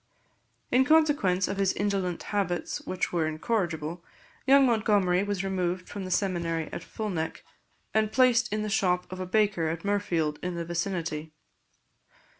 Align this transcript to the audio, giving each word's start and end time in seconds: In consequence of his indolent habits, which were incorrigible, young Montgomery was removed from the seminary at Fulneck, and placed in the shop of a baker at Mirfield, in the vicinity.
In 0.71 0.83
consequence 0.83 1.47
of 1.47 1.57
his 1.57 1.73
indolent 1.73 2.23
habits, 2.33 2.81
which 2.87 3.13
were 3.13 3.27
incorrigible, 3.27 4.03
young 4.47 4.65
Montgomery 4.65 5.21
was 5.21 5.43
removed 5.43 5.87
from 5.87 6.05
the 6.05 6.09
seminary 6.09 6.69
at 6.73 6.83
Fulneck, 6.83 7.43
and 7.93 8.11
placed 8.11 8.51
in 8.51 8.63
the 8.63 8.67
shop 8.69 9.05
of 9.11 9.19
a 9.19 9.27
baker 9.27 9.67
at 9.67 9.85
Mirfield, 9.85 10.39
in 10.41 10.55
the 10.55 10.65
vicinity. 10.65 11.33